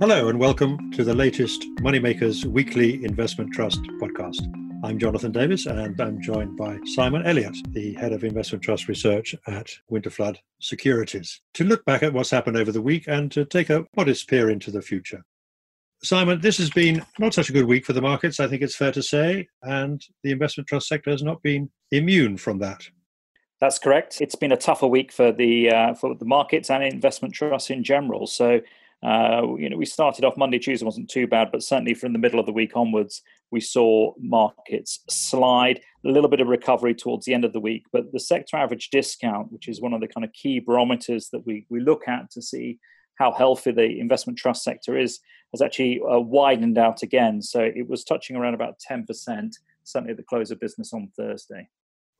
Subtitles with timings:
[0.00, 4.44] Hello, and welcome to the latest Moneymakers Weekly Investment Trust podcast.
[4.82, 9.36] I'm Jonathan Davis, and I'm joined by Simon Elliott, the head of investment trust research
[9.46, 13.70] at Winterflood Securities, to look back at what's happened over the week and to take
[13.70, 15.24] a modest peer into the future.
[16.02, 18.76] Simon, this has been not such a good week for the markets, I think it's
[18.76, 22.82] fair to say, and the investment trust sector has not been immune from that.
[23.60, 24.20] That's correct.
[24.20, 27.84] It's been a tougher week for the uh, for the markets and investment trusts in
[27.84, 28.26] general.
[28.26, 28.60] So
[29.04, 32.18] uh, you know, we started off Monday, Tuesday wasn't too bad, but certainly from the
[32.18, 35.80] middle of the week onwards, we saw markets slide.
[36.06, 38.90] A little bit of recovery towards the end of the week, but the sector average
[38.90, 42.30] discount, which is one of the kind of key barometers that we we look at
[42.32, 42.78] to see
[43.16, 45.20] how healthy the investment trust sector is,
[45.52, 47.40] has actually uh, widened out again.
[47.40, 51.10] So it was touching around about ten percent, certainly at the close of business on
[51.16, 51.68] Thursday.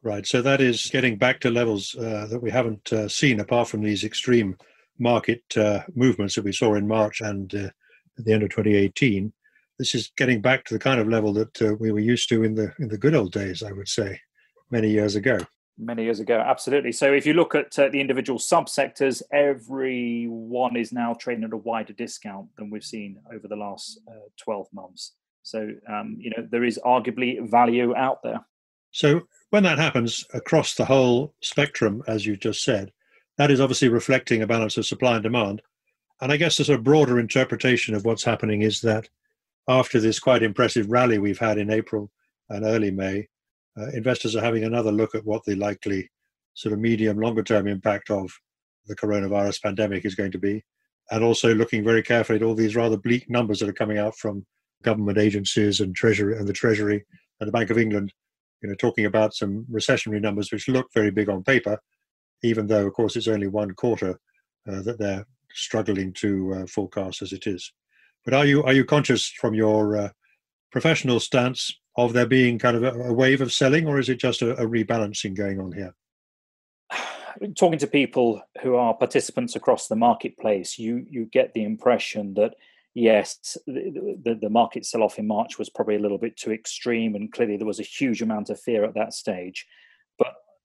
[0.03, 0.27] Right.
[0.27, 3.83] So that is getting back to levels uh, that we haven't uh, seen apart from
[3.83, 4.56] these extreme
[4.98, 7.71] market uh, movements that we saw in March and uh,
[8.19, 9.33] at the end of 2018,
[9.79, 12.45] this is getting back to the kind of level that uh, we were used to
[12.45, 14.20] in the in the good old days, I would say,
[14.70, 15.39] many years ago.
[15.77, 16.92] Many years ago, absolutely.
[16.92, 21.53] So if you look at uh, the individual subsectors, every one is now trading at
[21.53, 25.15] a wider discount than we've seen over the last uh, 12 months.
[25.42, 28.41] So um, you know there is arguably value out there.
[28.92, 32.92] So when that happens across the whole spectrum, as you just said,
[33.39, 35.63] that is obviously reflecting a balance of supply and demand.
[36.21, 39.09] And I guess the sort of broader interpretation of what's happening is that
[39.69, 42.11] after this quite impressive rally we've had in April
[42.49, 43.29] and early May,
[43.79, 46.11] uh, investors are having another look at what the likely
[46.55, 48.31] sort of medium longer term impact of
[48.87, 50.62] the coronavirus pandemic is going to be,
[51.11, 54.17] and also looking very carefully at all these rather bleak numbers that are coming out
[54.17, 54.47] from
[54.83, 57.05] government agencies and treasury and the Treasury
[57.41, 58.12] and the Bank of England,
[58.62, 61.81] you know, talking about some recessionary numbers which look very big on paper,
[62.45, 64.20] even though, of course, it's only one quarter
[64.70, 67.73] uh, that they're struggling to uh, forecast as it is.
[68.25, 70.09] But are you are you conscious from your uh,
[70.70, 74.17] professional stance of there being kind of a, a, wave of selling, or is it
[74.17, 75.94] just a, a rebalancing going on here?
[77.56, 82.55] Talking to people who are participants across the marketplace, you you get the impression that
[82.94, 86.53] yes, the, the, the market sell off in March was probably a little bit too
[86.53, 89.66] extreme, and clearly there was a huge amount of fear at that stage.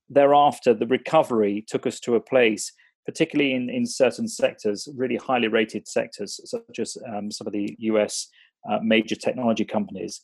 [0.10, 2.72] Thereafter, the recovery took us to a place,
[3.06, 7.76] particularly in, in certain sectors, really highly rated sectors, such as um, some of the
[7.80, 8.28] US
[8.70, 10.22] uh, major technology companies,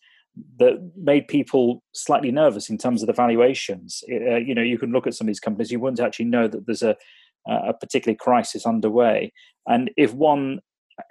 [0.60, 4.04] that made people slightly nervous in terms of the valuations.
[4.12, 6.48] Uh, you know, you can look at some of these companies, you wouldn't actually know
[6.48, 6.96] that there's a,
[7.48, 9.32] a particular crisis underway.
[9.68, 10.60] And if one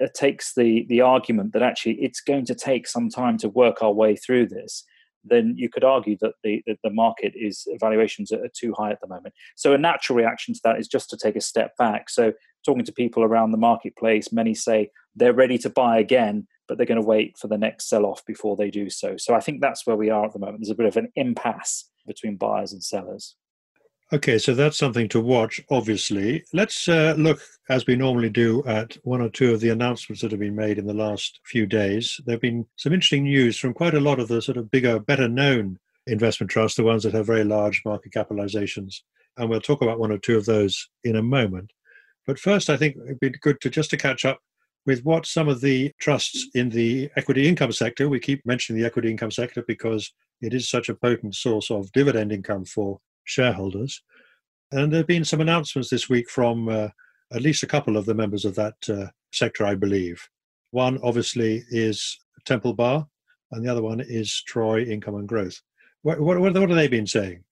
[0.03, 3.83] uh, takes the the argument that actually it's going to take some time to work
[3.83, 4.85] our way through this,
[5.25, 9.01] then you could argue that the, that the market is valuations are too high at
[9.01, 9.35] the moment.
[9.57, 12.11] So a natural reaction to that is just to take a step back.
[12.11, 12.33] So
[12.65, 16.87] talking to people around the marketplace, many say they're ready to buy again, but they're
[16.87, 19.17] going to wait for the next sell off before they do so.
[19.17, 20.61] So I think that's where we are at the moment.
[20.61, 23.37] There's a bit of an impasse between buyers and sellers.
[24.15, 26.45] Okay, so that's something to watch, obviously.
[26.53, 30.31] Let's uh, look, as we normally do, at one or two of the announcements that
[30.31, 32.21] have been made in the last few days.
[32.25, 35.01] There have been some interesting news from quite a lot of the sort of bigger,
[35.01, 39.01] better known investment trusts, the ones that have very large market capitalizations.
[39.37, 41.73] And we'll talk about one or two of those in a moment.
[42.25, 44.39] But first, I think it'd be good to just to catch up
[44.87, 48.87] with what some of the trusts in the equity income sector, we keep mentioning the
[48.87, 54.03] equity income sector because it is such a potent source of dividend income for shareholders.
[54.73, 56.89] And there have been some announcements this week from uh,
[57.33, 60.29] at least a couple of the members of that uh, sector, I believe.
[60.71, 63.07] One, obviously, is Temple Bar,
[63.53, 65.61] and the other one is Troy Income and Growth.
[66.03, 67.45] What, what, what have they been saying?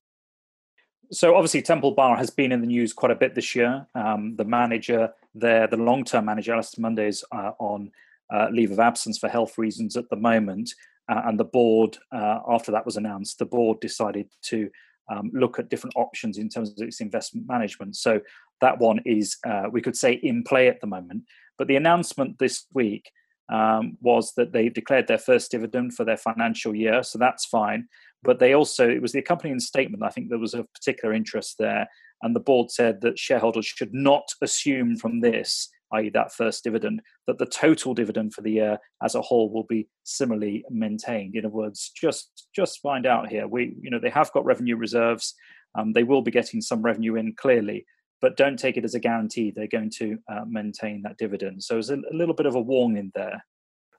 [1.10, 3.86] So, obviously, Temple Bar has been in the news quite a bit this year.
[3.94, 7.90] Um, the manager there, the long term manager, Alastair Mundy, is uh, on
[8.32, 10.74] uh, leave of absence for health reasons at the moment.
[11.08, 14.70] Uh, and the board, uh, after that was announced, the board decided to
[15.12, 17.96] um, look at different options in terms of its investment management.
[17.96, 18.20] So
[18.60, 21.22] that one is, uh, we could say, in play at the moment.
[21.58, 23.10] But the announcement this week
[23.52, 27.88] um, was that they declared their first dividend for their financial year, so that's fine.
[28.22, 31.56] But they also, it was the accompanying statement, I think there was a particular interest
[31.58, 31.88] there.
[32.22, 37.02] And the board said that shareholders should not assume from this i.e., that first dividend,
[37.26, 41.34] that the total dividend for the year as a whole will be similarly maintained.
[41.34, 43.46] In other words, just just find out here.
[43.46, 45.34] We, you know, they have got revenue reserves.
[45.78, 47.86] Um, they will be getting some revenue in clearly,
[48.20, 51.62] but don't take it as a guarantee they're going to uh, maintain that dividend.
[51.62, 53.44] So there's a, a little bit of a warning there.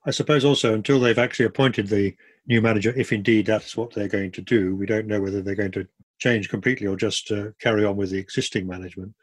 [0.05, 2.15] I suppose also until they've actually appointed the
[2.47, 5.55] new manager, if indeed that's what they're going to do, we don't know whether they're
[5.55, 5.87] going to
[6.19, 9.13] change completely or just uh, carry on with the existing management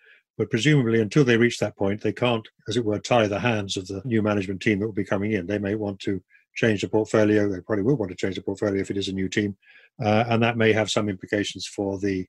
[0.41, 3.77] But presumably, until they reach that point, they can't, as it were, tie the hands
[3.77, 5.47] of the new management team that will be coming in.
[5.47, 6.23] They may want to
[6.55, 7.47] change the portfolio.
[7.47, 9.55] They probably will want to change the portfolio if it is a new team.
[10.03, 12.27] Uh, and that may have some implications for the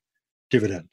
[0.50, 0.90] dividend.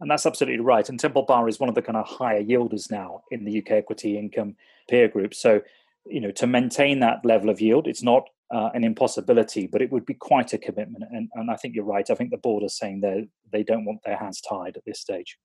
[0.00, 0.86] And that's absolutely right.
[0.86, 3.70] And Temple Bar is one of the kind of higher yielders now in the UK
[3.70, 4.54] equity income
[4.86, 5.32] peer group.
[5.32, 5.62] So,
[6.04, 9.90] you know, to maintain that level of yield, it's not uh, an impossibility, but it
[9.90, 11.04] would be quite a commitment.
[11.10, 12.10] And, and I think you're right.
[12.10, 15.00] I think the board is saying they they don't want their hands tied at this
[15.00, 15.38] stage.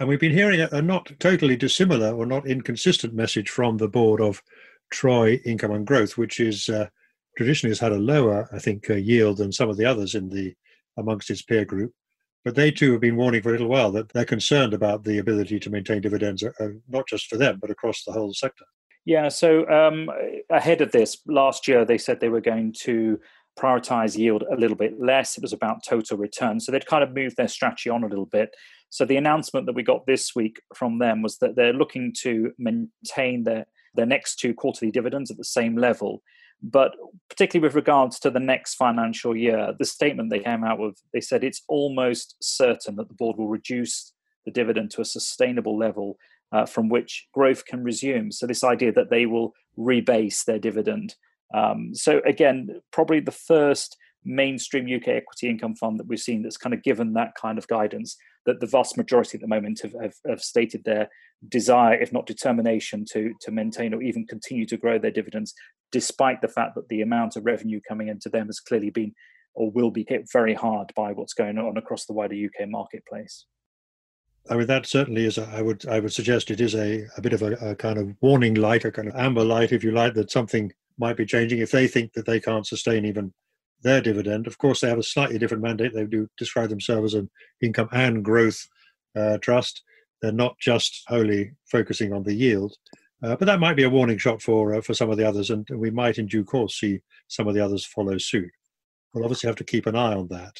[0.00, 4.22] And we've been hearing a, not totally dissimilar or not inconsistent message from the board
[4.22, 4.42] of
[4.90, 6.86] Troy Income and Growth, which is uh,
[7.36, 10.30] traditionally has had a lower, I think, uh, yield than some of the others in
[10.30, 10.54] the
[10.96, 11.92] amongst its peer group.
[12.46, 15.18] But they too have been warning for a little while that they're concerned about the
[15.18, 18.64] ability to maintain dividends, uh, not just for them, but across the whole sector.
[19.04, 20.08] Yeah, so um,
[20.48, 23.20] ahead of this, last year they said they were going to
[23.58, 25.36] prioritize yield a little bit less.
[25.36, 26.60] It was about total return.
[26.60, 28.54] So they'd kind of moved their strategy on a little bit.
[28.88, 32.52] So the announcement that we got this week from them was that they're looking to
[32.58, 36.22] maintain their, their next two quarterly dividends at the same level.
[36.62, 36.92] But
[37.28, 41.20] particularly with regards to the next financial year, the statement they came out with, they
[41.20, 44.12] said it's almost certain that the board will reduce
[44.44, 46.18] the dividend to a sustainable level
[46.52, 48.32] uh, from which growth can resume.
[48.32, 51.14] So, this idea that they will rebase their dividend.
[51.54, 56.56] Um, so, again, probably the first mainstream UK equity income fund that we've seen that's
[56.56, 58.16] kind of given that kind of guidance
[58.46, 61.08] that the vast majority at the moment have, have, have, stated their
[61.48, 65.54] desire, if not determination, to, to maintain or even continue to grow their dividends,
[65.92, 69.14] despite the fact that the amount of revenue coming into them has clearly been
[69.54, 73.46] or will be hit very hard by what's going on across the wider UK marketplace.
[74.48, 75.38] I mean, that certainly is.
[75.38, 77.98] A, I would I would suggest it is a, a bit of a, a kind
[77.98, 81.26] of warning light, a kind of amber light, if you like, that something might be
[81.26, 83.32] changing if they think that they can't sustain even
[83.82, 84.46] their dividend.
[84.46, 85.94] Of course, they have a slightly different mandate.
[85.94, 87.30] They do describe themselves as an
[87.62, 88.68] income and growth
[89.16, 89.82] uh, trust.
[90.20, 92.74] They're not just wholly focusing on the yield,
[93.22, 95.50] uh, but that might be a warning shot for uh, for some of the others,
[95.50, 98.50] and we might, in due course, see some of the others follow suit.
[99.12, 100.56] We'll obviously have to keep an eye on that.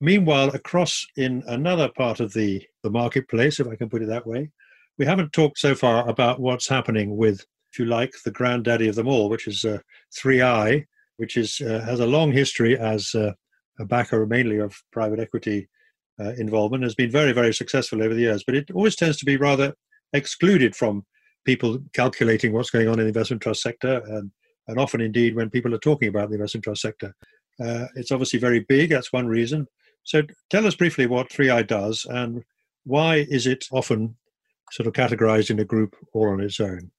[0.00, 4.26] Meanwhile, across in another part of the, the marketplace, if I can put it that
[4.26, 4.50] way,
[4.96, 7.44] we haven't talked so far about what's happening with,
[7.78, 9.78] you like, the granddaddy of them all, which is uh,
[10.22, 10.84] 3i,
[11.16, 13.32] which is uh, has a long history as uh,
[13.78, 15.68] a backer mainly of private equity
[16.20, 19.24] uh, involvement, has been very, very successful over the years, but it always tends to
[19.24, 19.74] be rather
[20.12, 21.04] excluded from
[21.44, 24.30] people calculating what's going on in the investment trust sector, and,
[24.66, 27.14] and often indeed when people are talking about the investment trust sector.
[27.62, 29.66] Uh, it's obviously very big, that's one reason,
[30.04, 32.42] so tell us briefly what 3i does and
[32.84, 34.16] why is it often
[34.72, 36.90] sort of categorized in a group or on its own?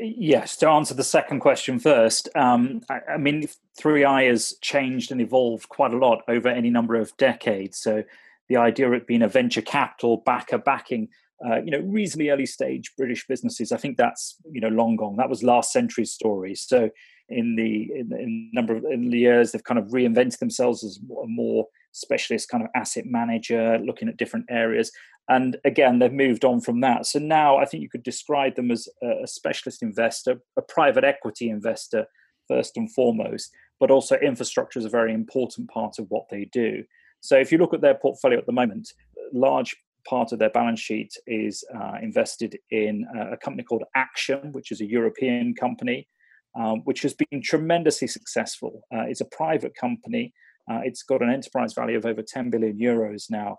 [0.00, 3.48] Yes, to answer the second question first, um, I, I, mean,
[3.80, 7.78] 3i has changed and evolved quite a lot over any number of decades.
[7.78, 8.04] So
[8.48, 11.08] the idea of being a venture capital backer backing,
[11.44, 15.16] uh, you know, reasonably early stage British businesses, I think that's, you know, long gone.
[15.16, 16.54] That was last century's story.
[16.54, 16.90] So
[17.28, 20.98] in the in, in number of in the years they've kind of reinvented themselves as
[20.98, 24.90] a more specialist kind of asset manager looking at different areas
[25.28, 28.70] and again they've moved on from that so now i think you could describe them
[28.70, 32.06] as a specialist investor a private equity investor
[32.48, 33.50] first and foremost
[33.80, 36.82] but also infrastructure is a very important part of what they do
[37.20, 39.76] so if you look at their portfolio at the moment a large
[40.08, 44.80] part of their balance sheet is uh, invested in a company called action which is
[44.80, 46.06] a european company
[46.56, 48.86] um, which has been tremendously successful.
[48.94, 50.32] Uh, it's a private company.
[50.70, 53.58] Uh, it's got an enterprise value of over 10 billion euros now,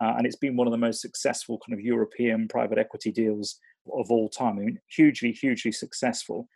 [0.00, 3.58] uh, and it's been one of the most successful kind of European private equity deals
[3.92, 4.58] of all time.
[4.58, 6.48] I mean, hugely, hugely successful.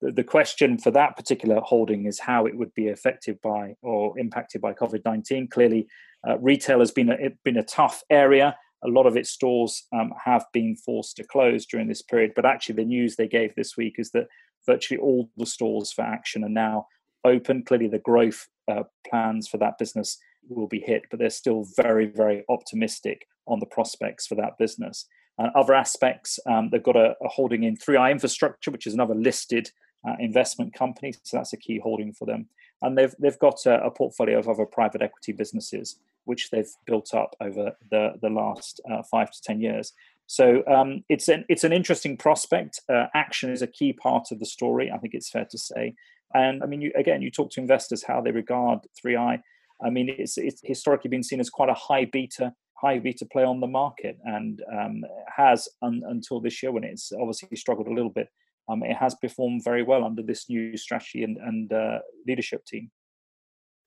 [0.00, 4.18] The, the question for that particular holding is how it would be affected by or
[4.18, 5.48] impacted by COVID 19.
[5.48, 5.86] Clearly,
[6.28, 8.56] uh, retail has been a, been a tough area.
[8.82, 12.46] A lot of its stores um, have been forced to close during this period, but
[12.46, 14.26] actually, the news they gave this week is that
[14.66, 16.86] virtually all the stores for Action are now
[17.24, 17.62] open.
[17.62, 22.06] Clearly, the growth uh, plans for that business will be hit, but they're still very,
[22.06, 25.06] very optimistic on the prospects for that business.
[25.38, 29.14] Uh, other aspects, um, they've got a, a, holding in 3i Infrastructure, which is another
[29.14, 29.70] listed
[30.06, 32.46] uh, investment company, so that's a key holding for them.
[32.82, 37.14] And they've they've got a, a, portfolio of other private equity businesses which they've built
[37.14, 39.92] up over the the last uh, five to ten years.
[40.30, 42.80] So um, it's an it's an interesting prospect.
[42.88, 44.88] Uh, action is a key part of the story.
[44.88, 45.96] I think it's fair to say.
[46.32, 49.40] And I mean, you, again, you talk to investors how they regard 3i.
[49.84, 53.42] I mean, it's it's historically been seen as quite a high beta high beta play
[53.42, 55.02] on the market, and um,
[55.36, 58.28] has un, until this year when it's obviously struggled a little bit.
[58.68, 62.92] Um, it has performed very well under this new strategy and, and uh, leadership team.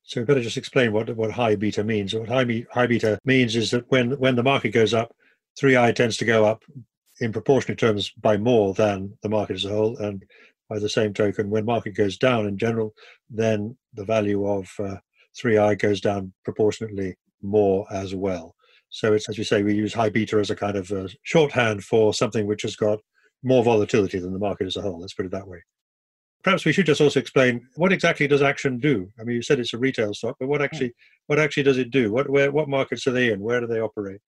[0.02, 2.14] So we better just explain what what high beta means.
[2.14, 5.16] What high, high beta means is that when when the market goes up,
[5.62, 6.64] 3i tends to go up
[7.20, 9.98] in proportionate terms by more than the market as a whole.
[9.98, 10.24] And
[10.70, 12.94] by the same token, when market goes down in general,
[13.30, 14.96] then the value of uh,
[15.42, 18.56] 3i goes down proportionately more as well.
[18.90, 21.84] So it's, as we say, we use high beta as a kind of a shorthand
[21.84, 23.00] for something which has got
[23.44, 25.00] more volatility than the market as a whole.
[25.00, 25.64] Let's put it that way.
[26.44, 29.10] Perhaps we should just also explain what exactly does Action do?
[29.20, 30.94] I mean, you said it's a retail stock, but what actually
[31.28, 32.12] what actually does it do?
[32.12, 33.40] What where what markets are they in?
[33.40, 34.20] Where do they operate?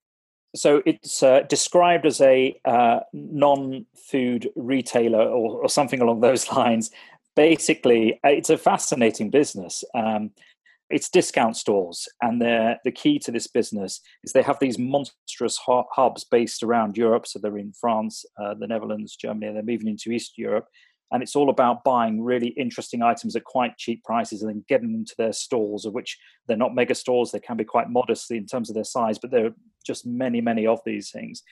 [0.54, 6.90] So it's uh, described as a uh, non-food retailer or, or, something along those lines.
[7.34, 9.84] Basically, uh, it's a fascinating business.
[9.94, 10.30] Um,
[10.88, 16.22] it's discount stores, and the key to this business is they have these monstrous hubs
[16.22, 17.26] based around Europe.
[17.26, 20.68] So they're in France, uh, the Netherlands, Germany, and they're moving into East Europe
[21.12, 24.92] and it's all about buying really interesting items at quite cheap prices and then getting
[24.92, 28.30] them to their stores of which they're not mega stores they can be quite modest
[28.30, 31.42] in terms of their size but there are just many many of these things.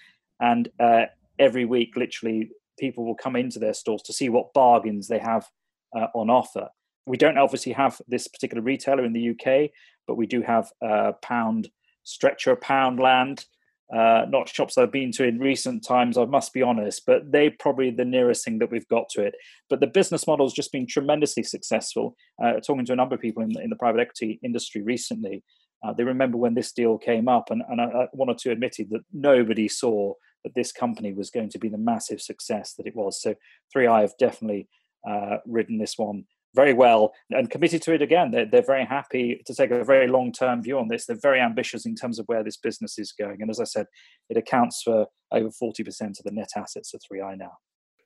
[0.40, 1.06] And uh,
[1.38, 5.48] every week literally people will come into their stores to see what bargains they have
[5.96, 6.68] uh, on offer.
[7.06, 9.70] We don't obviously have this particular retailer in the uk
[10.06, 11.68] but we do have uh, pound
[12.02, 13.46] stretcher poundland
[13.92, 17.52] uh, not shops I've been to in recent times, I must be honest, but they're
[17.58, 19.34] probably the nearest thing that we've got to it.
[19.68, 22.16] But the business model has just been tremendously successful.
[22.42, 25.42] Uh, talking to a number of people in the, in the private equity industry recently,
[25.84, 28.88] uh, they remember when this deal came up, and, and I, one or two admitted
[28.90, 30.14] that nobody saw
[30.44, 33.20] that this company was going to be the massive success that it was.
[33.20, 33.34] So
[33.74, 34.68] 3i have definitely
[35.08, 36.24] uh, ridden this one
[36.54, 38.30] very well and committed to it again.
[38.30, 41.06] They're, they're very happy to take a very long term view on this.
[41.06, 43.42] They're very ambitious in terms of where this business is going.
[43.42, 43.86] And as I said,
[44.28, 45.80] it accounts for over 40%
[46.18, 47.52] of the net assets of 3i now.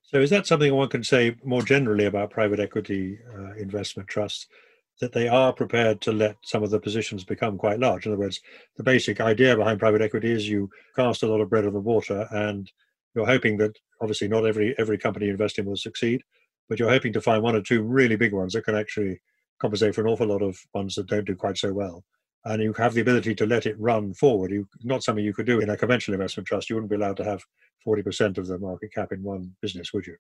[0.03, 4.47] So, is that something one can say more generally about private equity uh, investment trusts?
[5.01, 8.05] That they are prepared to let some of the positions become quite large.
[8.05, 8.41] In other words,
[8.77, 11.79] the basic idea behind private equity is you cast a lot of bread on the
[11.79, 12.69] water, and
[13.15, 16.23] you're hoping that obviously not every every company you invest in will succeed,
[16.69, 19.21] but you're hoping to find one or two really big ones that can actually
[19.59, 22.05] compensate for an awful lot of ones that don't do quite so well.
[22.45, 24.53] And you have the ability to let it run forward.
[24.53, 26.71] You, not something you could do in a conventional investment trust.
[26.71, 27.43] You wouldn't be allowed to have
[27.87, 30.17] 40% of the market cap in one business, would you?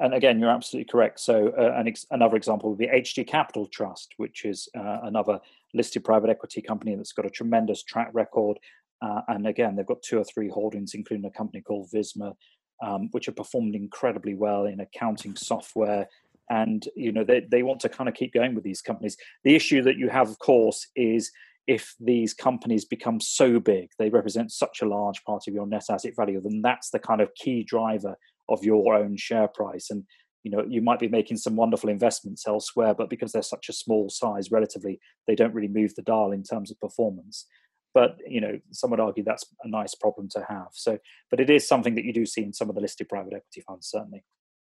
[0.00, 1.20] And again, you're absolutely correct.
[1.20, 5.38] So, uh, an ex- another example would be HG Capital Trust, which is uh, another
[5.74, 8.58] listed private equity company that's got a tremendous track record.
[9.00, 12.34] Uh, and again, they've got two or three holdings, including a company called Visma,
[12.82, 16.08] um, which have performed incredibly well in accounting software.
[16.50, 19.16] And you know they, they want to kind of keep going with these companies.
[19.44, 21.30] The issue that you have of course is
[21.68, 25.84] if these companies become so big they represent such a large part of your net
[25.88, 28.16] asset value then that's the kind of key driver
[28.48, 29.88] of your own share price.
[29.88, 30.04] And
[30.42, 33.72] you know you might be making some wonderful investments elsewhere but because they're such a
[33.72, 37.46] small size relatively they don't really move the dial in terms of performance
[37.94, 40.68] but you know some would argue that's a nice problem to have.
[40.72, 40.98] So
[41.30, 43.62] but it is something that you do see in some of the listed private equity
[43.66, 44.24] funds certainly.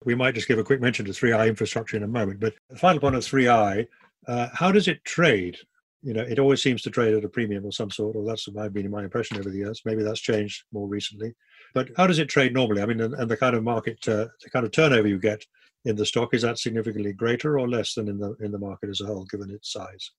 [0.04, 2.78] We might just give a quick mention to 3i infrastructure in a moment but the
[2.78, 3.86] final point of 3i
[4.26, 5.56] uh, how does it trade?
[6.02, 8.48] You know it always seems to trade at a premium of some sort or that's
[8.48, 9.82] been my impression over the years.
[9.84, 11.34] Maybe that's changed more recently.
[11.74, 12.82] But how does it trade normally?
[12.82, 15.44] I mean and, and the kind of market uh, the kind of turnover you get
[15.84, 18.90] in the stock is that significantly greater or less than in the in the market
[18.90, 20.12] as a whole given its size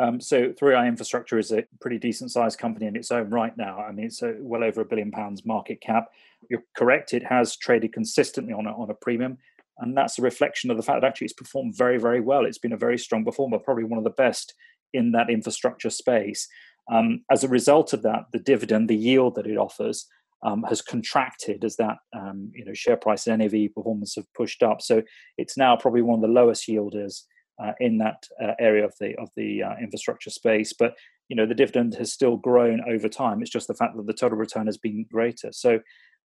[0.00, 3.80] um, so 3i Infrastructure is a pretty decent sized company in its own right now.
[3.80, 6.08] I mean, it's a, well over a billion pounds market cap.
[6.48, 9.38] You're correct; it has traded consistently on a, on a premium,
[9.78, 12.44] and that's a reflection of the fact that actually it's performed very, very well.
[12.44, 14.54] It's been a very strong performer, probably one of the best
[14.92, 16.48] in that infrastructure space.
[16.90, 20.06] Um, as a result of that, the dividend, the yield that it offers,
[20.42, 24.62] um, has contracted as that um, you know share price and NAV performance have pushed
[24.62, 24.80] up.
[24.80, 25.02] So
[25.36, 27.24] it's now probably one of the lowest yielders
[27.62, 30.72] uh, in that uh, area of the of the uh, infrastructure space.
[30.72, 30.94] But
[31.28, 33.42] you know the dividend has still grown over time.
[33.42, 35.52] It's just the fact that the total return has been greater.
[35.52, 35.80] So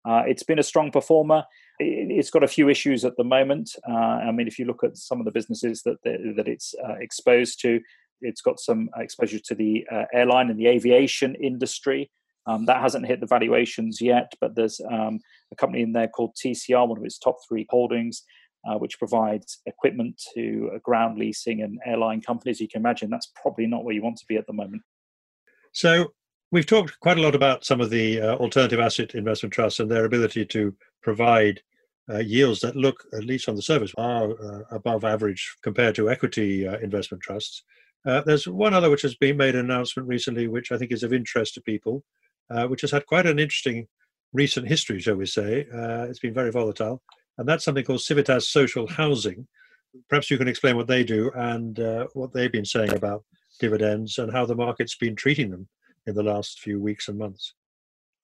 [0.03, 1.43] uh, it's been a strong performer.
[1.79, 3.75] It, has got a few issues at the moment.
[3.87, 6.95] Uh, I mean, if you look at some of the businesses that that it's uh,
[6.99, 7.79] exposed to,
[8.21, 12.09] it's got some exposure to the airline and the aviation industry.
[12.47, 15.19] Um, that hasn't hit the valuations yet, but there's um,
[15.51, 18.23] a company in there called TCR, one of its top three holdings,
[18.67, 22.59] uh, which provides equipment to uh, ground leasing and airline companies.
[22.59, 24.83] You can imagine that's probably not where you want to be at the moment.
[25.71, 26.13] So,
[26.51, 29.89] we've talked quite a lot about some of the uh, alternative asset investment trusts and
[29.89, 31.61] their ability to provide
[32.09, 36.09] uh, yields that look, at least on the surface, are uh, above average compared to
[36.09, 37.63] equity uh, investment trusts.
[38.05, 41.13] there's one other which has been made an announcement recently, which I think is of
[41.13, 42.03] interest to people,
[42.67, 43.87] which has had quite an interesting
[44.33, 45.65] recent history, shall we say.
[45.71, 47.01] it's been very volatile
[47.41, 49.47] and that's something called Civitas Social Housing.
[50.09, 53.23] Perhaps you can explain what they do and uh, what they've been saying about
[53.59, 55.67] dividends and how the market's been treating them
[56.05, 57.55] in the last few weeks and months.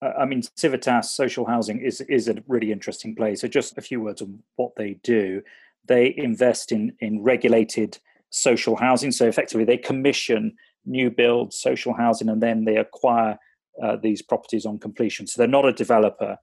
[0.03, 3.41] I mean, Civitas social housing is is a really interesting place.
[3.41, 5.41] So, just a few words on what they do.
[5.87, 7.97] They invest in in regulated
[8.29, 9.11] social housing.
[9.11, 10.55] So, effectively, they commission
[10.85, 13.39] new build social housing, and then they acquire
[13.81, 15.25] uh, these properties on completion.
[15.25, 16.37] So, they're not a developer,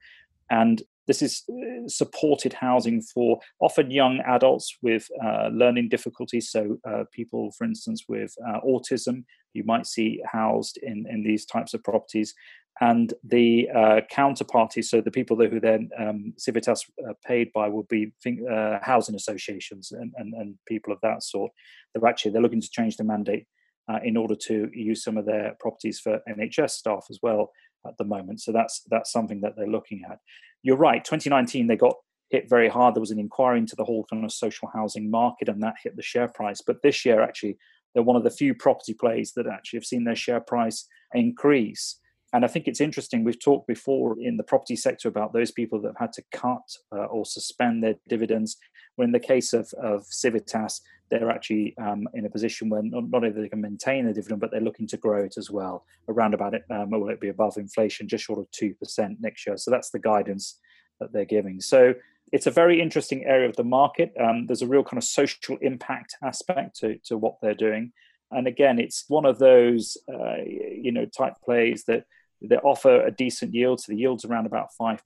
[0.50, 6.50] and this is uh, supported housing for often young adults with uh, learning difficulties.
[6.50, 11.44] So, uh, people, for instance, with uh, autism, you might see housed in, in these
[11.44, 12.34] types of properties
[12.80, 17.84] and the uh, counterparties, so the people who then um, Civitas uh, paid by, will
[17.84, 18.12] be
[18.50, 21.52] uh, housing associations and, and, and, people of that sort.
[21.94, 23.46] They're actually they're looking to change the mandate
[23.88, 27.52] uh, in order to use some of their properties for NHS staff as well
[27.86, 28.40] at the moment.
[28.40, 30.18] So that's that's something that they're looking at.
[30.62, 31.04] You're right.
[31.04, 31.94] 2019 they got
[32.30, 32.94] hit very hard.
[32.94, 35.96] There was an inquiry into the whole kind of social housing market, and that hit
[35.96, 36.60] the share price.
[36.60, 37.58] But this year, actually,
[37.92, 42.00] they're one of the few property plays that actually have seen their share price increase.
[42.34, 43.22] And I think it's interesting.
[43.22, 46.68] We've talked before in the property sector about those people that have had to cut
[46.92, 48.56] uh, or suspend their dividends.
[48.96, 53.08] When in the case of, of Civitas, they're actually um, in a position where not,
[53.08, 55.84] not, only they can maintain the dividend, but they're looking to grow it as well,
[56.08, 59.56] around about it, um, will it be above inflation, just short of 2% next year.
[59.56, 60.58] So that's the guidance
[60.98, 61.60] that they're giving.
[61.60, 61.94] So
[62.32, 64.12] it's a very interesting area of the market.
[64.20, 67.92] Um, there's a real kind of social impact aspect to, to what they're doing.
[68.32, 72.06] And again, it's one of those, uh, you know, type plays that
[72.48, 73.80] they offer a decent yield.
[73.80, 74.98] So the yield's around about 5%.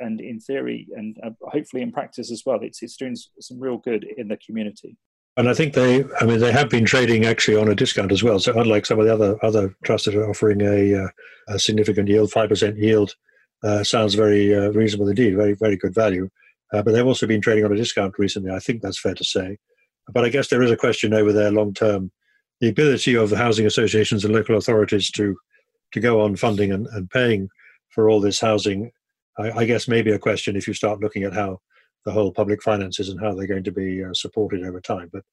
[0.00, 3.78] And in theory, and uh, hopefully in practice as well, it's, it's doing some real
[3.78, 4.96] good in the community.
[5.36, 8.22] And I think they, I mean, they have been trading actually on a discount as
[8.22, 8.38] well.
[8.40, 11.08] So unlike some of the other other trusts that are offering a, uh,
[11.48, 13.14] a significant yield, five percent yield,
[13.62, 16.28] uh, sounds very uh, reasonable indeed, very very good value.
[16.72, 18.50] Uh, but they've also been trading on a discount recently.
[18.50, 19.56] I think that's fair to say.
[20.12, 22.10] But I guess there is a question over their long term,
[22.60, 25.36] the ability of the housing associations and local authorities to
[25.92, 27.48] to go on funding and, and paying
[27.88, 28.90] for all this housing,
[29.38, 31.60] I, I, guess maybe a question if you start looking at how
[32.04, 35.10] the whole public finances and how they're going to be uh, supported over time.
[35.12, 35.24] But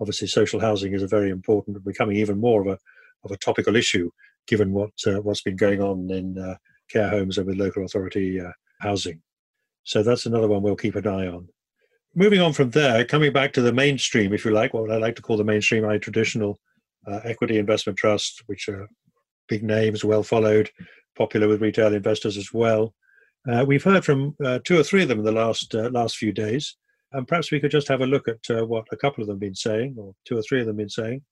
[0.00, 2.78] obviously, social housing is a very important, becoming even more of a
[3.24, 4.10] of a topical issue
[4.46, 6.56] given what uh, what's been going on in uh,
[6.90, 9.20] care homes and with local authority uh, housing.
[9.84, 11.48] So that's another one we'll keep an eye on.
[12.14, 15.16] Moving on from there, coming back to the mainstream, if you like, what I like
[15.16, 16.58] to call the mainstream, I traditional
[17.06, 18.88] uh, equity investment trust, which are
[19.48, 20.70] big names, well followed,
[21.16, 22.94] popular with retail investors as well.
[23.50, 26.16] Uh, we've heard from uh, two or three of them in the last uh, last
[26.16, 26.76] few days,
[27.12, 29.36] and perhaps we could just have a look at uh, what a couple of them
[29.36, 31.22] have been saying, or two or three of them have been saying.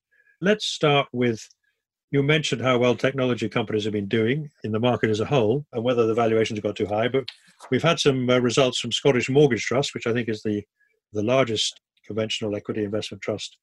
[0.40, 1.40] Let's start with
[2.10, 5.64] you mentioned how well technology companies have been doing in the market as a whole,
[5.72, 7.08] and whether the valuations got too high.
[7.08, 7.24] But
[7.70, 10.62] we've had some uh, results from Scottish Mortgage Trust, which I think is the
[11.14, 13.56] the largest conventional equity investment trust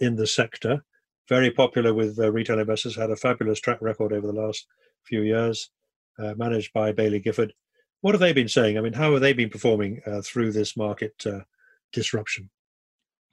[0.00, 0.82] in the sector
[1.28, 4.66] very popular with uh, retail investors, had a fabulous track record over the last
[5.04, 5.70] few years,
[6.18, 7.52] uh, managed by Baillie Gifford.
[8.00, 8.76] What have they been saying?
[8.76, 11.40] I mean, how have they been performing uh, through this market uh,
[11.92, 12.50] disruption?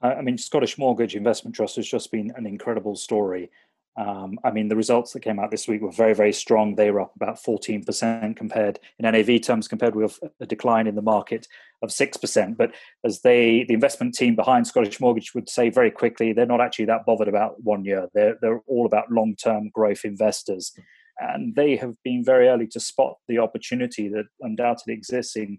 [0.00, 3.50] I mean, Scottish Mortgage Investment Trust has just been an incredible story.
[3.96, 6.74] Um, I mean, the results that came out this week were very, very strong.
[6.74, 11.02] They were up about 14% compared in NAV terms, compared with a decline in the
[11.02, 11.46] market
[11.82, 12.56] of 6%.
[12.56, 12.72] But
[13.04, 16.86] as they, the investment team behind Scottish Mortgage would say very quickly, they're not actually
[16.86, 18.08] that bothered about one year.
[18.14, 20.72] They're, they're all about long term growth investors.
[21.18, 25.58] And they have been very early to spot the opportunity that undoubtedly exists in,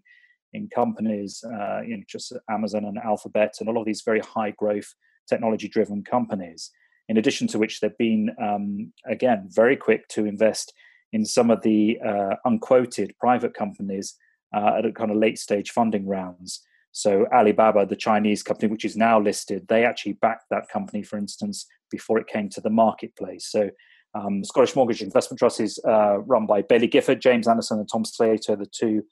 [0.54, 4.52] in companies, uh, you know, just Amazon and Alphabet and all of these very high
[4.52, 4.96] growth
[5.30, 6.72] technology driven companies
[7.10, 10.74] in addition to which they've been, um, again, very quick to invest
[11.12, 14.16] in some of the uh, unquoted private companies
[14.56, 16.62] uh, at a kind of late stage funding rounds.
[16.92, 21.18] So Alibaba, the Chinese company, which is now listed, they actually backed that company, for
[21.18, 23.48] instance, before it came to the marketplace.
[23.50, 23.70] So
[24.16, 28.06] um, Scottish Mortgage Investment Trust is uh, run by Baillie Gifford, James Anderson, and Tom
[28.06, 29.04] Slater, the two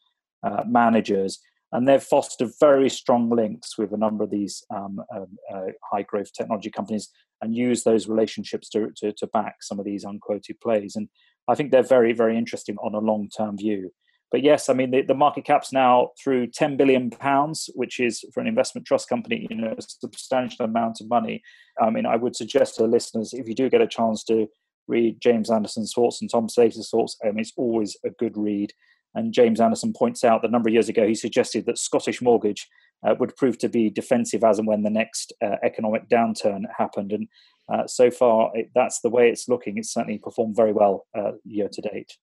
[0.43, 1.39] uh, managers
[1.71, 6.03] and they've fostered very strong links with a number of these um, um, uh, high
[6.03, 7.10] growth technology companies
[7.41, 10.95] and use those relationships to, to, to, back some of these unquoted plays.
[10.95, 11.07] And
[11.47, 13.91] I think they're very, very interesting on a long term view.
[14.31, 18.23] But yes, I mean, the, the, market cap's now through 10 billion pounds, which is
[18.34, 21.41] for an investment trust company, you know, a substantial amount of money.
[21.81, 24.47] I mean, I would suggest to listeners, if you do get a chance to
[24.88, 28.71] read James Anderson's thoughts and Tom Slater's thoughts, I mean, it's always a good read.
[29.13, 32.21] And James Anderson points out that a number of years ago he suggested that Scottish
[32.21, 32.67] Mortgage
[33.06, 37.12] uh, would prove to be defensive as and when the next uh, economic downturn happened.
[37.12, 37.28] And
[37.71, 39.78] uh, so far, it, that's the way it's looking.
[39.78, 42.17] It's certainly performed very well uh, year to date.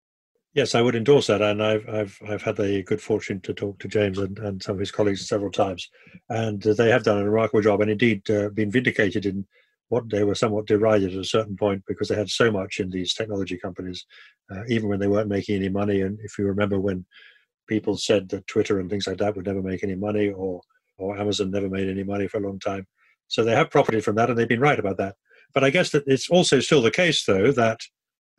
[0.55, 3.79] Yes, I would endorse that, and I've I've I've had the good fortune to talk
[3.81, 5.89] to James and, and some of his colleagues several times,
[6.31, 9.47] and uh, they have done a remarkable job, and indeed uh, been vindicated in
[9.89, 12.91] what they were somewhat derided at a certain point because they had so much in
[12.91, 14.05] these technology companies,
[14.51, 16.03] uh, even when they weren't making any money.
[16.03, 17.07] And if you remember when
[17.69, 20.61] people said that Twitter and things like that would never make any money, or
[20.99, 22.87] or Amazon never made any money for a long time,
[23.29, 25.15] so they have profited from that, and they've been right about that.
[25.55, 27.81] But I guess that it's also still the case, though, that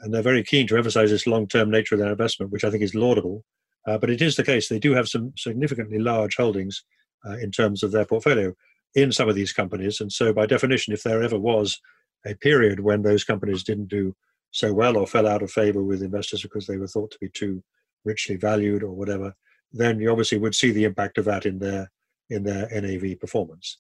[0.01, 2.83] and they're very keen to emphasize this long-term nature of their investment, which I think
[2.83, 3.43] is laudable.
[3.87, 6.83] Uh, but it is the case they do have some significantly large holdings
[7.27, 8.53] uh, in terms of their portfolio
[8.95, 10.01] in some of these companies.
[10.01, 11.79] And so, by definition, if there ever was
[12.25, 14.15] a period when those companies didn't do
[14.51, 17.29] so well or fell out of favor with investors because they were thought to be
[17.29, 17.63] too
[18.03, 19.33] richly valued or whatever,
[19.71, 21.91] then you obviously would see the impact of that in their
[22.29, 23.77] in their NAV performance.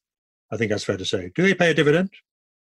[0.51, 1.31] I think that's fair to say.
[1.35, 2.09] Do they pay a dividend?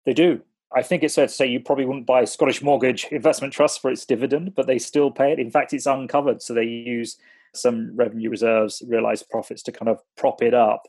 [0.04, 0.42] They do.
[0.74, 3.90] I think it's fair to say you probably wouldn't buy Scottish Mortgage Investment Trust for
[3.90, 5.38] its dividend, but they still pay it.
[5.38, 7.18] In fact, it's uncovered, so they use
[7.54, 10.86] some revenue reserves, realized profits to kind of prop it up.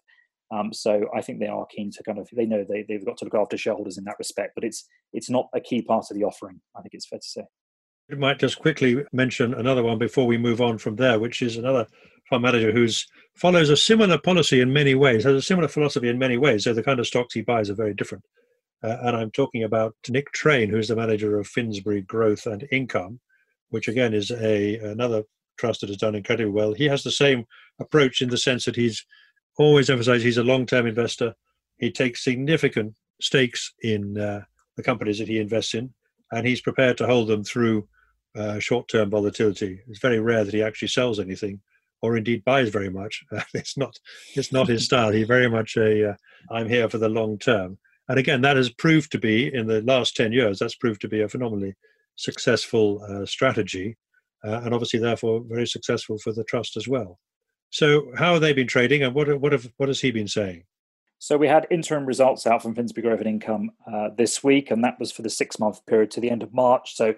[0.54, 3.18] Um, so I think they are keen to kind of they know they they've got
[3.18, 6.18] to look after shareholders in that respect, but it's it's not a key part of
[6.18, 6.62] the offering.
[6.76, 7.44] I think it's fair to say.
[8.12, 11.58] I might just quickly mention another one before we move on from there, which is
[11.58, 11.88] another
[12.30, 16.20] fund manager who's follows a similar policy in many ways, has a similar philosophy in
[16.20, 16.66] many ways.
[16.66, 18.24] So the kind of stocks he buys are very different.
[18.84, 23.22] Uh, and I'm talking about Nick Train, who's the manager of Finsbury Growth and Income,
[23.70, 25.24] which again is a another
[25.58, 26.74] trust that has done incredibly well.
[26.74, 27.46] He has the same
[27.80, 29.06] approach in the sense that he's
[29.58, 31.36] always emphasized he's a long-term investor.
[31.78, 34.42] He takes significant stakes in uh,
[34.78, 35.94] the companies that he invests in,
[36.32, 37.88] and he's prepared to hold them through
[38.36, 39.82] uh, short-term volatility.
[39.88, 41.62] It's very rare that he actually sells anything,
[42.02, 43.24] or indeed buys very much.
[43.54, 43.98] it's not
[44.36, 45.12] it's not his style.
[45.12, 46.16] He's very much a uh,
[46.52, 47.78] I'm here for the long term.
[48.10, 51.08] And again, that has proved to be, in the last 10 years, that's proved to
[51.08, 51.74] be a phenomenally
[52.16, 53.98] successful uh, strategy,
[54.44, 57.18] uh, and obviously, therefore, very successful for the trust as well.
[57.74, 60.66] So, how have they been trading, and what, what, have, what has he been saying?
[61.18, 64.84] So, we had interim results out from Finsbury Growth and Income uh, this week, and
[64.84, 66.96] that was for the six month period to the end of March.
[66.96, 67.16] So,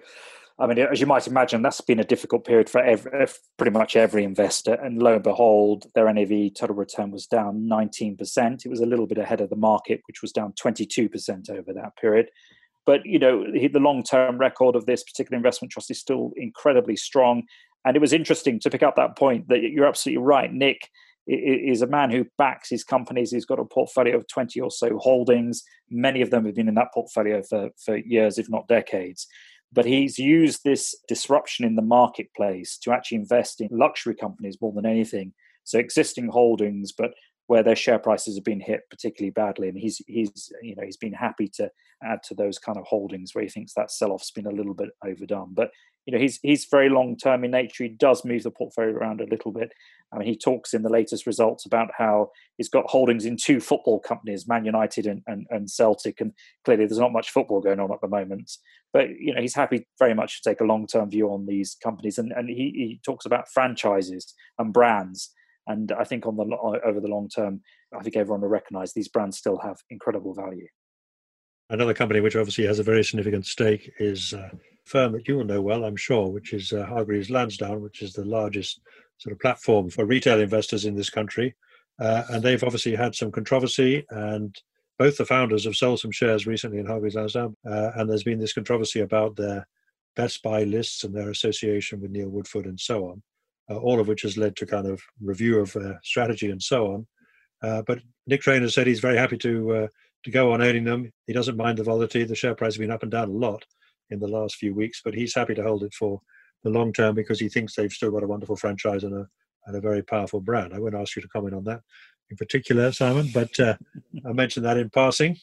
[0.58, 3.26] I mean, as you might imagine, that's been a difficult period for every,
[3.58, 4.72] pretty much every investor.
[4.72, 8.64] And lo and behold, their NAV total return was down 19%.
[8.64, 11.98] It was a little bit ahead of the market, which was down 22% over that
[12.00, 12.30] period.
[12.86, 17.42] But you know, the long-term record of this particular investment trust is still incredibly strong.
[17.86, 20.52] And it was interesting to pick up that point that you're absolutely right.
[20.52, 20.90] Nick
[21.28, 23.30] is a man who backs his companies.
[23.30, 25.62] He's got a portfolio of 20 or so holdings.
[25.88, 29.28] Many of them have been in that portfolio for, for years, if not decades.
[29.72, 34.72] But he's used this disruption in the marketplace to actually invest in luxury companies more
[34.72, 35.32] than anything.
[35.62, 37.12] So existing holdings, but
[37.46, 40.96] where their share prices have been hit particularly badly, and he's he's you know he's
[40.96, 41.70] been happy to
[42.02, 44.90] add to those kind of holdings where he thinks that sell-off's been a little bit
[45.04, 45.54] overdone.
[45.54, 45.70] But
[46.06, 47.84] you know he's he's very long term in nature.
[47.84, 49.72] He does move the portfolio around a little bit.
[50.12, 53.60] I mean, he talks in the latest results about how he's got holdings in two
[53.60, 56.32] football companies, Man United and, and, and Celtic, and
[56.64, 58.52] clearly there's not much football going on at the moment.
[58.92, 61.76] But you know he's happy very much to take a long term view on these
[61.82, 65.32] companies, and and he, he talks about franchises and brands
[65.66, 66.44] and I think on the
[66.84, 67.60] over the long term,
[67.96, 70.68] I think everyone will recognise these brands still have incredible value.
[71.68, 74.52] Another company which obviously has a very significant stake is a
[74.86, 78.12] firm that you will know well, I'm sure, which is uh, Hargreaves Lansdown, which is
[78.12, 78.80] the largest
[79.18, 81.54] sort of platform for retail investors in this country.
[82.00, 84.60] Uh, and they've obviously had some controversy, and
[84.98, 87.56] both the founders have sold some shares recently in Hargreaves Lansdown.
[87.68, 89.66] Uh, and there's been this controversy about their
[90.14, 93.22] best buy lists and their association with Neil Woodford and so on
[93.70, 97.06] uh, all of which has led to kind of review of strategy and so on.
[97.62, 99.86] Uh, but Nick Trainer said he's very happy to uh,
[100.24, 101.10] to go on owning them.
[101.26, 102.24] He doesn't mind the volatility.
[102.24, 103.64] The share price has been up and down a lot
[104.10, 106.20] in the last few weeks, but he's happy to hold it for
[106.64, 109.26] the long term because he thinks they've still got a wonderful franchise and a
[109.66, 110.72] and a very powerful brand.
[110.72, 111.80] I won't ask you to comment on that
[112.30, 113.76] in particular, Simon, but uh,
[114.24, 115.36] I mentioned that in passing.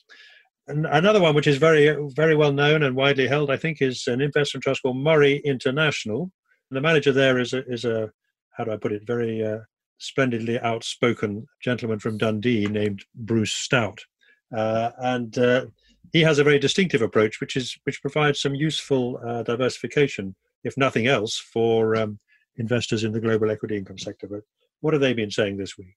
[0.67, 4.08] And another one, which is very very well known and widely held, I think, is
[4.08, 6.32] an investment trust called Murray International,
[6.69, 8.12] And the manager there is a, is a
[8.52, 9.60] how do I put it, very uh,
[9.97, 13.99] splendidly outspoken gentleman from Dundee named Bruce Stout.
[14.56, 15.65] Uh, and uh,
[16.12, 20.78] he has a very distinctive approach, which is which provides some useful uh, diversification, if
[20.78, 22.20] nothing else, for um,
[22.58, 24.28] investors in the global equity income sector.
[24.28, 24.42] But
[24.82, 25.96] what have they been saying this week?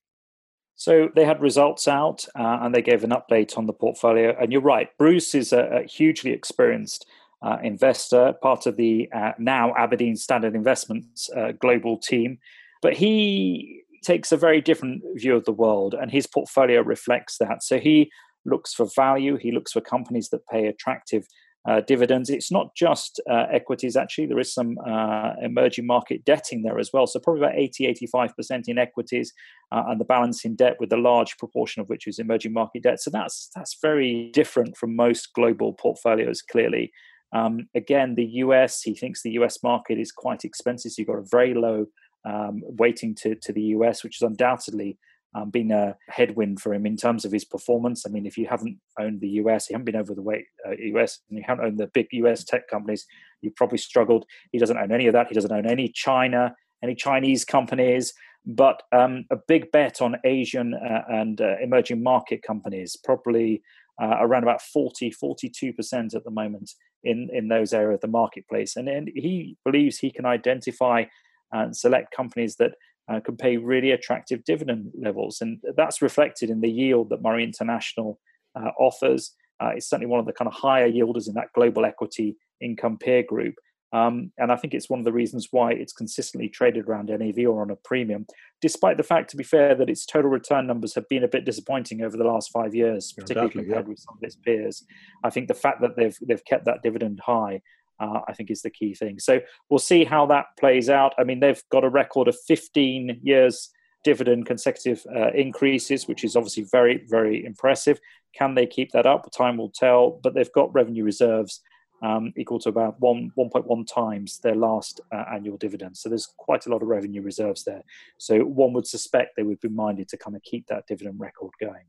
[0.76, 4.36] So they had results out, uh, and they gave an update on the portfolio.
[4.38, 7.06] And you're right, Bruce is a, a hugely experienced
[7.42, 12.38] uh, investor, part of the uh, now Aberdeen Standard Investments uh, global team.
[12.82, 17.62] But he takes a very different view of the world, and his portfolio reflects that.
[17.62, 18.10] So he
[18.46, 21.26] looks for value, he looks for companies that pay attractive
[21.68, 22.30] uh, dividends.
[22.30, 24.26] It's not just uh, equities, actually.
[24.26, 27.06] There is some uh, emerging market debt in there as well.
[27.06, 29.32] So, probably about 80, 85% in equities
[29.72, 32.84] uh, and the balance in debt, with a large proportion of which is emerging market
[32.84, 33.00] debt.
[33.00, 36.92] So, that's, that's very different from most global portfolios, clearly.
[37.32, 40.92] Um, again, the US, he thinks the US market is quite expensive.
[40.92, 41.86] So, you've got a very low
[42.24, 44.98] um, weighting to, to the US, which is undoubtedly
[45.36, 48.04] um, been a headwind for him in terms of his performance.
[48.06, 50.72] I mean, if you haven't owned the US, you haven't been over the weight uh,
[50.96, 53.06] US, and you haven't owned the big US tech companies,
[53.42, 54.24] you've probably struggled.
[54.52, 55.28] He doesn't own any of that.
[55.28, 58.14] He doesn't own any China, any Chinese companies,
[58.46, 63.62] but um, a big bet on Asian uh, and uh, emerging market companies, probably
[64.00, 66.70] uh, around about 40, 42% at the moment
[67.04, 68.76] in, in those areas of the marketplace.
[68.76, 71.04] And, and he believes he can identify
[71.52, 72.72] and select companies that
[73.10, 75.40] uh, can pay really attractive dividend levels.
[75.40, 78.18] And that's reflected in the yield that Murray International
[78.58, 79.34] uh, offers.
[79.60, 82.98] Uh, it's certainly one of the kind of higher yielders in that global equity income
[82.98, 83.54] peer group.
[83.92, 87.46] Um, and I think it's one of the reasons why it's consistently traded around NAV
[87.46, 88.26] or on a premium,
[88.60, 91.44] despite the fact, to be fair, that its total return numbers have been a bit
[91.44, 93.88] disappointing over the last five years, particularly compared yeah.
[93.88, 94.84] with some of its peers.
[95.22, 97.62] I think the fact that they've they've kept that dividend high
[98.00, 99.18] uh, I think is the key thing.
[99.18, 101.14] So we'll see how that plays out.
[101.18, 103.70] I mean, they've got a record of 15 years
[104.04, 107.98] dividend consecutive uh, increases, which is obviously very, very impressive.
[108.36, 109.28] Can they keep that up?
[109.32, 110.20] Time will tell.
[110.22, 111.60] But they've got revenue reserves
[112.02, 115.96] um, equal to about one 1.1 times their last uh, annual dividend.
[115.96, 117.82] So there's quite a lot of revenue reserves there.
[118.18, 121.50] So one would suspect they would be minded to kind of keep that dividend record
[121.60, 121.84] going.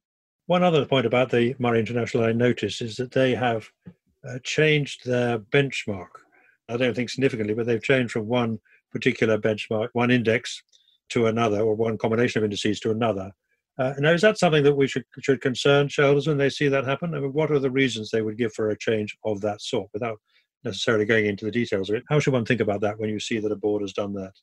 [0.47, 3.69] One other point about the Murray International I noticed is that they have
[4.27, 6.07] uh, changed their benchmark.
[6.69, 8.59] I don't think significantly, but they've changed from one
[8.91, 10.61] particular benchmark, one index
[11.09, 13.31] to another, or one combination of indices to another.
[13.79, 16.85] Uh, now, is that something that we should should concern shareholders when they see that
[16.85, 17.13] happen?
[17.13, 19.89] I mean, what are the reasons they would give for a change of that sort,
[19.93, 20.19] without
[20.63, 22.03] necessarily going into the details of it?
[22.09, 24.33] How should one think about that when you see that a board has done that?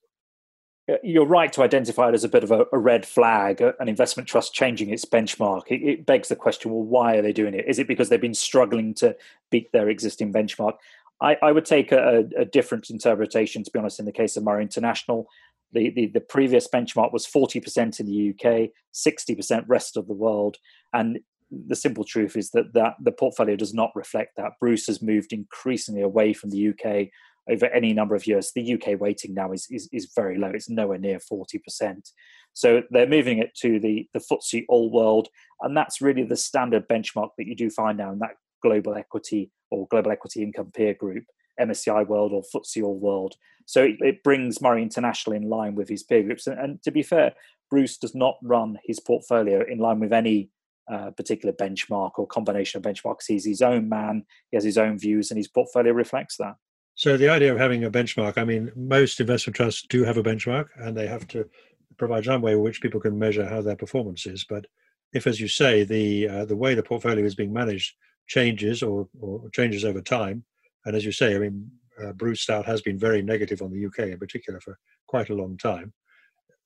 [0.90, 3.72] Uh, you're right to identify it as a bit of a, a red flag, uh,
[3.80, 5.62] an investment trust changing its benchmark.
[5.68, 7.64] It, it, begs the question: Well, why are they doing it?
[7.66, 9.16] Is it because they've been struggling to
[9.50, 10.74] beat their existing benchmark?
[11.20, 13.98] I, I would take a, a, different interpretation, to be honest.
[13.98, 15.28] In the case of Murray International,
[15.72, 20.58] the, the, the previous benchmark was 40% in the UK, 60% rest of the world,
[20.92, 21.20] and
[21.50, 24.52] the simple truth is that, that the portfolio does not reflect that.
[24.60, 27.08] Bruce has moved increasingly away from the UK
[27.48, 28.52] over any number of years.
[28.54, 30.48] The UK weighting now is, is, is very low.
[30.48, 32.10] It's nowhere near 40%.
[32.52, 35.28] So they're moving it to the, the FTSE All World.
[35.60, 39.50] And that's really the standard benchmark that you do find now in that global equity
[39.70, 41.24] or global equity income peer group,
[41.60, 43.34] MSCI World or FTSE All World.
[43.66, 46.46] So it, it brings Murray International in line with his peer groups.
[46.46, 47.34] And, and, to be fair,
[47.70, 50.50] Bruce does not run his portfolio in line with any
[50.90, 53.24] uh, particular benchmark or combination of benchmarks.
[53.26, 56.56] He's his own man, he has his own views, and his portfolio reflects that.
[56.96, 60.22] So the idea of having a benchmark, I mean, most investment trusts do have a
[60.22, 61.48] benchmark and they have to
[61.96, 64.44] provide some way in which people can measure how their performance is.
[64.44, 64.66] But
[65.12, 67.94] if, as you say, the uh, the way the portfolio is being managed
[68.26, 70.44] changes or, or changes over time,
[70.84, 71.70] and as you say, I mean,
[72.02, 75.34] uh, Bruce Stout has been very negative on the UK in particular for quite a
[75.34, 75.92] long time.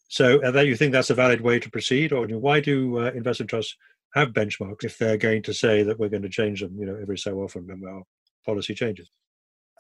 [0.09, 3.11] So, uh, that you think that's a valid way to proceed, or why do uh,
[3.13, 3.77] investment trusts
[4.15, 6.97] have benchmarks if they're going to say that we're going to change them, you know,
[6.97, 8.03] every so often when our
[8.45, 9.11] policy changes?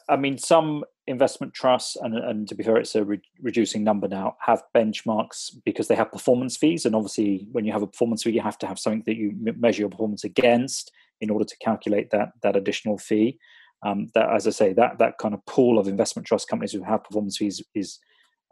[0.09, 4.09] I mean, some investment trusts, and, and to be fair, it's a re- reducing number
[4.09, 6.87] now, have benchmarks because they have performance fees.
[6.87, 9.33] And obviously, when you have a performance fee, you have to have something that you
[9.37, 13.38] measure your performance against in order to calculate that that additional fee.
[13.85, 16.83] Um, that, as I say, that that kind of pool of investment trust companies who
[16.83, 17.99] have performance fees is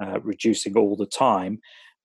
[0.03, 1.61] uh, reducing all the time.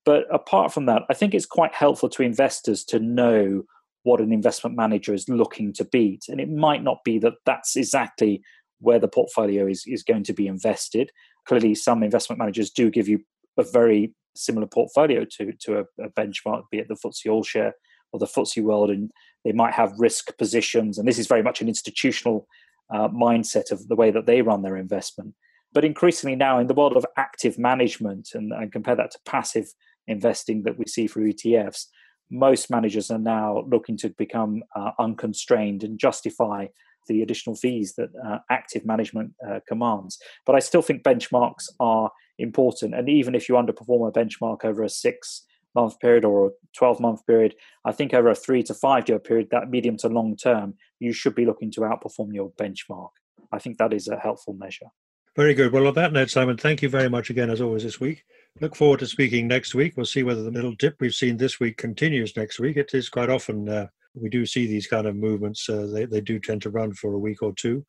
[0.05, 3.63] But apart from that, I think it's quite helpful to investors to know
[4.03, 7.75] what an investment manager is looking to beat, and it might not be that that's
[7.75, 8.41] exactly
[8.81, 11.11] where the portfolio is, is going to be invested.
[11.47, 13.19] Clearly, some investment managers do give you
[13.57, 17.73] a very similar portfolio to, to a, a benchmark, be it the FTSE All Share
[18.11, 19.11] or the FTSE World, and
[19.45, 20.97] they might have risk positions.
[20.97, 22.47] And this is very much an institutional
[22.93, 25.33] uh, mindset of the way that they run their investment.
[25.73, 29.67] But increasingly now, in the world of active management, and, and compare that to passive
[30.07, 31.85] investing that we see through ETFs,
[32.29, 36.67] most managers are now looking to become uh, unconstrained and justify
[37.11, 40.19] the additional fees that uh, active management uh, commands.
[40.45, 42.95] But I still think benchmarks are important.
[42.95, 45.45] And even if you underperform a benchmark over a six
[45.75, 49.19] month period or a 12 month period, I think over a three to five year
[49.19, 53.09] period, that medium to long term, you should be looking to outperform your benchmark.
[53.51, 54.87] I think that is a helpful measure.
[55.35, 55.71] Very good.
[55.71, 58.25] Well, on that note, Simon, thank you very much again, as always, this week.
[58.59, 59.93] Look forward to speaking next week.
[59.95, 62.75] We'll see whether the little dip we've seen this week continues next week.
[62.75, 65.69] It is quite often uh, we do see these kind of movements.
[65.69, 67.85] Uh, they, they do tend to run for a week or two.